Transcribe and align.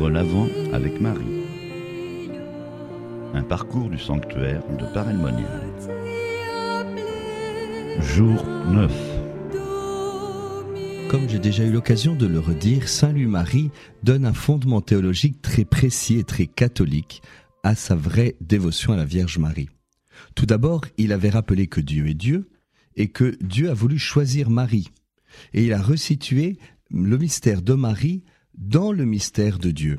Vivre 0.00 0.12
l'Avent 0.12 0.48
avec 0.72 0.98
Marie. 0.98 1.44
Un 3.34 3.42
parcours 3.42 3.90
du 3.90 3.98
sanctuaire 3.98 4.62
de 4.78 4.86
Paray-le-Monial. 4.94 5.60
Jour 8.00 8.42
9. 8.70 8.90
Comme 11.10 11.28
j'ai 11.28 11.38
déjà 11.38 11.64
eu 11.64 11.70
l'occasion 11.70 12.14
de 12.14 12.24
le 12.24 12.40
redire, 12.40 12.88
Saint 12.88 13.12
Louis-Marie 13.12 13.70
donne 14.02 14.24
un 14.24 14.32
fondement 14.32 14.80
théologique 14.80 15.42
très 15.42 15.66
précis 15.66 16.16
et 16.16 16.24
très 16.24 16.46
catholique 16.46 17.20
à 17.62 17.74
sa 17.74 17.94
vraie 17.94 18.36
dévotion 18.40 18.94
à 18.94 18.96
la 18.96 19.04
Vierge 19.04 19.36
Marie. 19.36 19.68
Tout 20.34 20.46
d'abord, 20.46 20.80
il 20.96 21.12
avait 21.12 21.28
rappelé 21.28 21.66
que 21.66 21.82
Dieu 21.82 22.06
est 22.06 22.14
Dieu 22.14 22.48
et 22.96 23.08
que 23.08 23.36
Dieu 23.42 23.68
a 23.68 23.74
voulu 23.74 23.98
choisir 23.98 24.48
Marie. 24.48 24.88
Et 25.52 25.66
il 25.66 25.74
a 25.74 25.82
resitué 25.82 26.56
le 26.90 27.18
mystère 27.18 27.60
de 27.60 27.74
Marie 27.74 28.24
dans 28.54 28.92
le 28.92 29.04
mystère 29.04 29.58
de 29.58 29.70
Dieu. 29.70 29.98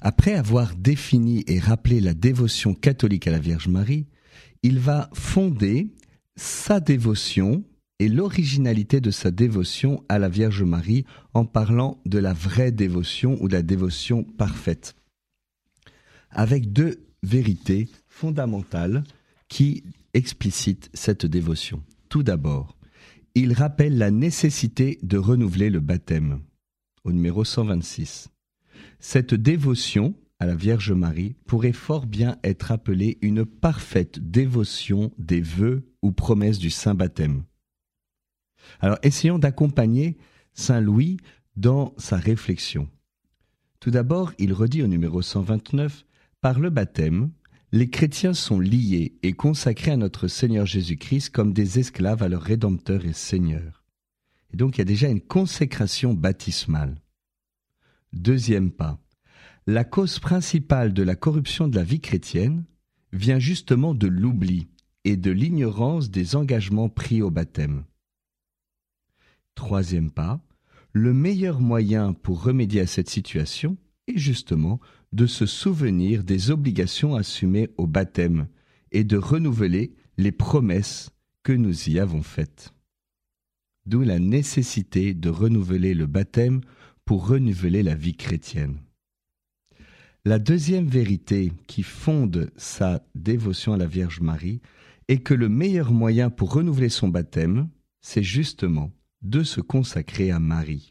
Après 0.00 0.34
avoir 0.34 0.74
défini 0.74 1.44
et 1.46 1.58
rappelé 1.58 2.00
la 2.00 2.14
dévotion 2.14 2.74
catholique 2.74 3.26
à 3.26 3.30
la 3.30 3.38
Vierge 3.38 3.68
Marie, 3.68 4.06
il 4.62 4.78
va 4.78 5.10
fonder 5.12 5.88
sa 6.36 6.80
dévotion 6.80 7.64
et 7.98 8.08
l'originalité 8.08 9.00
de 9.00 9.10
sa 9.10 9.30
dévotion 9.30 10.04
à 10.08 10.18
la 10.18 10.28
Vierge 10.28 10.62
Marie 10.62 11.04
en 11.34 11.44
parlant 11.44 12.00
de 12.06 12.18
la 12.18 12.32
vraie 12.32 12.72
dévotion 12.72 13.36
ou 13.40 13.48
la 13.48 13.62
dévotion 13.62 14.24
parfaite. 14.24 14.94
Avec 16.30 16.72
deux 16.72 17.06
vérités 17.22 17.88
fondamentales 18.08 19.04
qui 19.48 19.84
explicitent 20.14 20.90
cette 20.94 21.26
dévotion. 21.26 21.82
Tout 22.08 22.22
d'abord, 22.22 22.76
il 23.34 23.52
rappelle 23.52 23.98
la 23.98 24.10
nécessité 24.10 24.98
de 25.02 25.18
renouveler 25.18 25.70
le 25.70 25.80
baptême 25.80 26.40
au 27.04 27.12
numéro 27.12 27.44
126. 27.44 28.30
Cette 28.98 29.34
dévotion 29.34 30.14
à 30.38 30.46
la 30.46 30.54
Vierge 30.54 30.92
Marie 30.92 31.36
pourrait 31.46 31.72
fort 31.72 32.06
bien 32.06 32.36
être 32.42 32.72
appelée 32.72 33.18
une 33.20 33.44
parfaite 33.44 34.18
dévotion 34.18 35.12
des 35.18 35.40
vœux 35.40 35.84
ou 36.02 36.12
promesses 36.12 36.58
du 36.58 36.70
Saint 36.70 36.94
Baptême. 36.94 37.44
Alors 38.80 38.98
essayons 39.02 39.38
d'accompagner 39.38 40.16
Saint 40.54 40.80
Louis 40.80 41.16
dans 41.56 41.94
sa 41.96 42.16
réflexion. 42.16 42.88
Tout 43.80 43.90
d'abord, 43.90 44.32
il 44.38 44.52
redit 44.52 44.82
au 44.82 44.86
numéro 44.86 45.22
129, 45.22 46.04
Par 46.40 46.60
le 46.60 46.70
baptême, 46.70 47.30
les 47.72 47.88
chrétiens 47.88 48.34
sont 48.34 48.60
liés 48.60 49.14
et 49.22 49.32
consacrés 49.32 49.92
à 49.92 49.96
notre 49.96 50.28
Seigneur 50.28 50.66
Jésus-Christ 50.66 51.30
comme 51.30 51.52
des 51.52 51.78
esclaves 51.78 52.22
à 52.22 52.28
leur 52.28 52.42
Rédempteur 52.42 53.04
et 53.04 53.12
Seigneur. 53.12 53.81
Et 54.52 54.56
donc 54.56 54.76
il 54.76 54.78
y 54.78 54.82
a 54.82 54.86
déjà 54.86 55.08
une 55.08 55.20
consécration 55.20 56.14
baptismale. 56.14 56.96
Deuxième 58.12 58.70
pas. 58.70 58.98
La 59.66 59.84
cause 59.84 60.18
principale 60.18 60.92
de 60.92 61.02
la 61.02 61.14
corruption 61.14 61.68
de 61.68 61.76
la 61.76 61.84
vie 61.84 62.00
chrétienne 62.00 62.64
vient 63.12 63.38
justement 63.38 63.94
de 63.94 64.08
l'oubli 64.08 64.68
et 65.04 65.16
de 65.16 65.30
l'ignorance 65.30 66.10
des 66.10 66.36
engagements 66.36 66.88
pris 66.88 67.22
au 67.22 67.30
baptême. 67.30 67.84
Troisième 69.54 70.10
pas. 70.10 70.40
Le 70.92 71.14
meilleur 71.14 71.60
moyen 71.60 72.12
pour 72.12 72.42
remédier 72.42 72.80
à 72.80 72.86
cette 72.86 73.08
situation 73.08 73.76
est 74.08 74.18
justement 74.18 74.80
de 75.12 75.26
se 75.26 75.46
souvenir 75.46 76.24
des 76.24 76.50
obligations 76.50 77.14
assumées 77.14 77.70
au 77.76 77.86
baptême 77.86 78.48
et 78.90 79.04
de 79.04 79.16
renouveler 79.16 79.94
les 80.18 80.32
promesses 80.32 81.10
que 81.42 81.52
nous 81.52 81.88
y 81.88 81.98
avons 81.98 82.22
faites. 82.22 82.74
D'où 83.86 84.02
la 84.02 84.18
nécessité 84.18 85.14
de 85.14 85.28
renouveler 85.28 85.94
le 85.94 86.06
baptême 86.06 86.60
pour 87.04 87.26
renouveler 87.26 87.82
la 87.82 87.94
vie 87.94 88.16
chrétienne. 88.16 88.78
La 90.24 90.38
deuxième 90.38 90.86
vérité 90.86 91.52
qui 91.66 91.82
fonde 91.82 92.52
sa 92.56 93.04
dévotion 93.16 93.72
à 93.72 93.76
la 93.76 93.86
Vierge 93.86 94.20
Marie 94.20 94.60
est 95.08 95.18
que 95.18 95.34
le 95.34 95.48
meilleur 95.48 95.90
moyen 95.90 96.30
pour 96.30 96.52
renouveler 96.52 96.88
son 96.88 97.08
baptême, 97.08 97.68
c'est 98.00 98.22
justement 98.22 98.92
de 99.22 99.42
se 99.42 99.60
consacrer 99.60 100.30
à 100.30 100.38
Marie. 100.38 100.90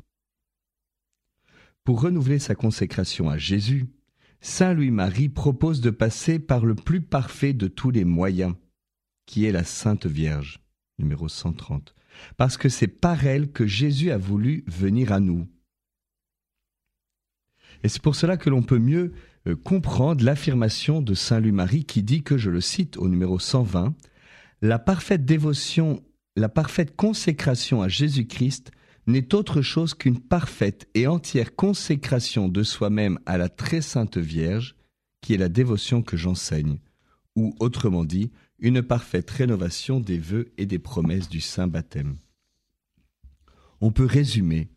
Pour 1.86 2.02
renouveler 2.02 2.40
sa 2.40 2.56
consécration 2.56 3.30
à 3.30 3.38
Jésus, 3.38 3.88
Saint 4.42 4.74
Louis-Marie 4.74 5.30
propose 5.30 5.82
de 5.82 5.92
passer 5.92 6.40
par 6.40 6.66
le 6.66 6.76
plus 6.76 7.02
parfait 7.02 7.54
de 7.54 7.68
tous 7.68 7.90
les 7.90 8.06
moyens, 8.06 8.56
qui 9.26 9.46
est 9.46 9.52
la 9.52 9.64
Sainte 9.64 10.08
Vierge, 10.08 10.62
numéro 11.00 11.30
130, 11.30 11.96
parce 12.38 12.58
que 12.58 12.70
c'est 12.70 12.88
par 12.88 13.26
elle 13.26 13.52
que 13.52 13.68
Jésus 13.68 14.12
a 14.12 14.18
voulu 14.18 14.64
venir 14.68 15.12
à 15.12 15.20
nous. 15.20 15.48
Et 17.84 17.90
c'est 17.90 18.02
pour 18.02 18.16
cela 18.16 18.38
que 18.38 18.50
l'on 18.50 18.62
peut 18.62 18.80
mieux 18.80 19.14
euh, 19.48 19.56
comprendre 19.56 20.24
l'affirmation 20.24 21.02
de 21.02 21.14
Saint 21.14 21.40
Louis-Marie 21.40 21.86
qui 21.86 22.04
dit 22.04 22.24
que, 22.24 22.38
je 22.38 22.50
le 22.50 22.62
cite 22.62 22.98
au 22.98 23.08
numéro 23.10 23.40
120, 23.40 23.96
la 24.62 24.78
parfaite 24.78 25.26
dévotion, 25.26 26.04
la 26.36 26.50
parfaite 26.50 26.96
consécration 26.96 27.82
à 27.82 27.88
Jésus-Christ 27.88 28.72
n'est 29.08 29.34
autre 29.34 29.62
chose 29.64 29.96
qu'une 29.96 30.20
parfaite 30.20 30.88
et 30.94 31.08
entière 31.08 31.56
consécration 31.56 32.50
de 32.50 32.62
soi-même 32.62 33.20
à 33.26 33.38
la 33.38 33.50
très 33.50 33.82
sainte 33.82 34.18
Vierge, 34.18 34.76
qui 35.22 35.34
est 35.34 35.38
la 35.38 35.50
dévotion 35.50 36.04
que 36.04 36.18
j'enseigne, 36.18 36.78
ou 37.36 37.56
autrement 37.60 38.06
dit, 38.06 38.32
une 38.62 38.82
parfaite 38.82 39.30
rénovation 39.30 40.00
des 40.00 40.18
vœux 40.18 40.54
et 40.58 40.66
des 40.66 40.80
promesses 40.80 41.30
du 41.30 41.42
Saint 41.42 41.68
Baptême. 41.68 42.16
On 43.82 43.92
peut 43.92 44.06
résumer 44.06 44.70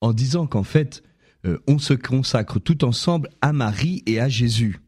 en 0.00 0.12
disant 0.12 0.46
qu'en 0.46 0.64
fait, 0.64 1.02
euh, 1.46 1.58
on 1.66 1.78
se 1.78 1.94
consacre 1.94 2.58
tout 2.58 2.84
ensemble 2.84 3.30
à 3.40 3.52
Marie 3.52 4.02
et 4.06 4.20
à 4.20 4.28
Jésus. 4.28 4.80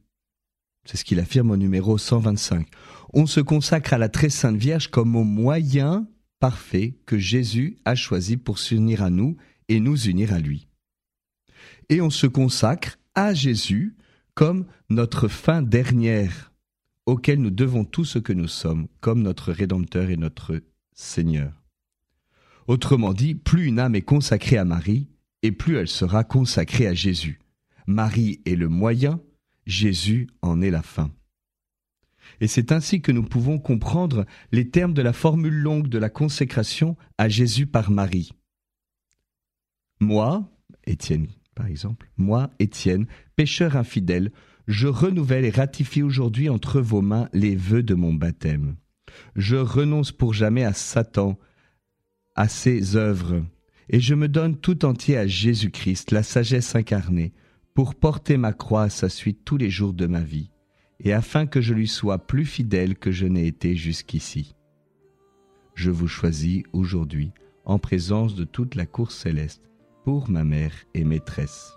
C'est 0.85 0.97
ce 0.97 1.05
qu'il 1.05 1.21
affirme 1.21 1.51
au 1.53 1.57
numéro 1.57 1.99
125. 1.99 2.67
On 3.13 3.27
se 3.27 3.41
consacre 3.41 3.93
à 3.93 3.99
la 3.99 4.09
très 4.09 4.31
sainte 4.31 4.57
Vierge 4.57 4.89
comme 4.89 5.15
au 5.15 5.25
moyen 5.25 6.09
parfait 6.41 6.99
que 7.07 7.19
Jésus 7.19 7.77
a 7.85 7.95
choisi 7.95 8.37
pour 8.37 8.59
s'unir 8.59 9.03
à 9.03 9.11
nous 9.11 9.37
et 9.69 9.79
nous 9.79 10.09
unir 10.09 10.33
à 10.33 10.41
lui. 10.41 10.69
Et 11.89 12.01
on 12.01 12.11
se 12.11 12.27
consacre 12.27 12.99
à 13.15 13.35
Jésus 13.35 13.97
comme 14.35 14.67
notre 14.89 15.29
fin 15.29 15.61
dernière, 15.63 16.50
auquel 17.11 17.41
nous 17.41 17.51
devons 17.51 17.85
tout 17.85 18.05
ce 18.05 18.21
que 18.21 18.33
nous 18.33 18.47
sommes, 18.47 18.87
comme 19.01 19.23
notre 19.23 19.51
Rédempteur 19.53 20.11
et 20.11 20.17
notre 20.17 20.63
Seigneur. 20.93 21.53
Autrement 22.69 23.13
dit, 23.13 23.35
plus 23.35 23.67
une 23.67 23.81
âme 23.81 23.97
est 23.97 24.03
consacrée 24.03 24.57
à 24.57 24.65
Marie, 24.65 25.09
et 25.43 25.51
plus 25.51 25.77
elle 25.77 25.89
sera 25.89 26.23
consacrée 26.23 26.87
à 26.87 26.95
Jésus. 26.95 27.41
Marie 27.89 28.41
est 28.47 28.55
le 28.55 28.69
moyen, 28.69 29.21
Jésus 29.67 30.29
en 30.41 30.61
est 30.61 30.71
la 30.71 30.83
fin. 30.83 31.11
Et 32.41 32.47
c'est 32.47 32.71
ainsi 32.71 33.03
que 33.03 33.11
nous 33.11 33.25
pouvons 33.25 33.59
comprendre 33.59 34.25
les 34.53 34.71
termes 34.71 34.95
de 34.95 35.03
la 35.03 35.13
formule 35.13 35.59
longue 35.59 35.89
de 35.89 35.99
la 35.99 36.11
consécration 36.11 36.97
à 37.19 37.29
Jésus 37.29 37.67
par 37.67 37.91
Marie. 37.91 38.31
Moi, 39.99 40.49
Étienne 40.85 41.27
par 41.55 41.67
exemple, 41.67 42.11
moi, 42.17 42.51
Étienne, 42.59 43.07
pécheur 43.37 43.77
infidèle, 43.77 44.31
je 44.67 44.87
renouvelle 44.87 45.45
et 45.45 45.51
ratifie 45.51 46.03
aujourd'hui 46.03 46.49
entre 46.49 46.81
vos 46.81 47.03
mains 47.03 47.29
les 47.33 47.57
vœux 47.57 47.83
de 47.83 47.95
mon 47.95 48.15
baptême. 48.15 48.77
Je 49.37 49.57
renonce 49.57 50.13
pour 50.13 50.33
jamais 50.33 50.65
à 50.65 50.73
Satan, 50.73 51.39
à 52.37 52.49
ses 52.49 52.97
œuvres, 52.97 53.45
et 53.89 54.01
je 54.01 54.15
me 54.15 54.29
donne 54.29 54.57
tout 54.57 54.85
entier 54.85 55.17
à 55.17 55.27
Jésus-Christ, 55.27 56.13
la 56.13 56.23
sagesse 56.23 56.77
incarnée, 56.77 57.33
pour 57.75 57.95
porter 57.95 58.37
ma 58.37 58.53
croix 58.53 58.85
à 58.85 58.91
sa 58.91 59.09
suite 59.09 59.45
tous 59.45 59.57
les 59.57 59.71
jours 59.71 59.93
de 59.93 60.07
ma 60.07 60.21
vie 60.21 60.51
et 61.03 61.13
afin 61.13 61.47
que 61.47 61.61
je 61.61 61.75
lui 61.75 61.89
sois 61.89 62.19
plus 62.19 62.45
fidèle 62.45 62.97
que 62.97 63.11
je 63.11 63.27
n'ai 63.27 63.47
été 63.47 63.75
jusqu'ici. 63.75 64.55
Je 65.75 65.91
vous 65.91 66.09
choisis 66.09 66.63
aujourd'hui 66.73 67.33
en 67.65 67.79
présence 67.79 68.35
de 68.35 68.45
toute 68.45 68.75
la 68.75 68.87
cour 68.87 69.13
céleste 69.13 69.70
pour 70.05 70.31
ma 70.31 70.45
mère 70.45 70.73
et 70.95 71.05
maîtresse. 71.05 71.75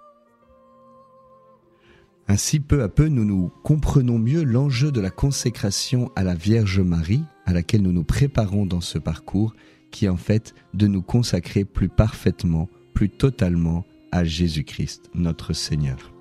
Ainsi, 2.28 2.60
peu 2.60 2.84
à 2.84 2.90
peu, 2.90 3.08
nous 3.08 3.26
nous 3.26 3.52
comprenons 3.64 4.18
mieux 4.18 4.44
l'enjeu 4.44 4.92
de 4.92 5.02
la 5.02 5.10
consécration 5.10 6.10
à 6.16 6.24
la 6.24 6.36
Vierge 6.36 6.80
Marie, 6.80 7.24
à 7.46 7.54
laquelle 7.54 7.82
nous 7.82 7.92
nous 7.92 8.06
préparons 8.06 8.66
dans 8.66 8.82
ce 8.82 8.98
parcours, 8.98 9.54
qui 9.92 10.06
est 10.06 10.10
en 10.10 10.18
fait 10.18 10.56
de 10.74 10.88
nous 10.88 11.02
consacrer 11.02 11.66
plus 11.66 11.90
parfaitement, 11.90 12.70
plus 12.94 13.10
totalement 13.10 13.86
à 14.12 14.24
Jésus-Christ, 14.24 15.10
notre 15.14 15.54
Seigneur. 15.54 16.13